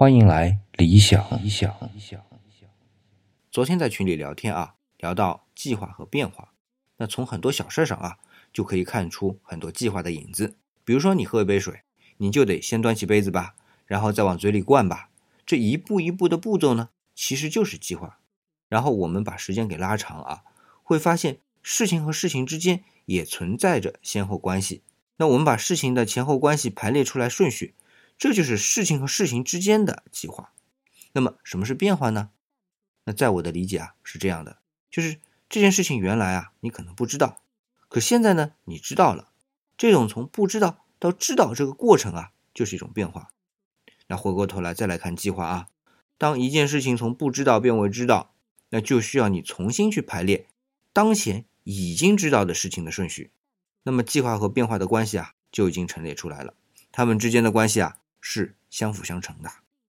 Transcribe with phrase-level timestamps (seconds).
[0.00, 1.22] 欢迎来理想。
[1.42, 1.76] 理想。
[1.92, 2.18] 理想
[3.50, 6.54] 昨天在群里聊天啊，聊到计划和变化，
[6.96, 8.16] 那从很多小事上啊，
[8.50, 10.56] 就可以看出很多计划的影子。
[10.86, 11.82] 比如说你喝一杯水，
[12.16, 15.10] 你就得先端起杯子吧，然后再往嘴里灌吧，
[15.44, 18.20] 这一步一步的步骤呢，其实就是计划。
[18.70, 20.44] 然后我们把时间给拉长啊，
[20.82, 24.82] 会发现事情和事情之间也存在着先后关系。
[25.18, 27.74] 那我们把事情的前后关系排列出来顺序，
[28.20, 30.52] 这就是事情和事情之间的计划。
[31.12, 32.28] 那么什么是变化呢？
[33.04, 34.58] 那在我的理解啊是这样的，
[34.90, 37.40] 就是这件事情原来啊你可能不知道，
[37.88, 39.30] 可现在呢你知道了。
[39.78, 43.30] 这种从不知道到知道这个过程啊，就是一种变化。
[44.08, 45.68] 那回过头来再来看计划啊，
[46.18, 48.34] 当一件事情从不知道变为知道，
[48.68, 50.46] 那就需要你重新去排列
[50.92, 53.30] 当前已经知道的事情的顺序。
[53.82, 56.52] 那么计划和变化的关系啊，就已经陈列出来了。
[56.92, 59.50] 它们之间的关系啊，是相辅相成的。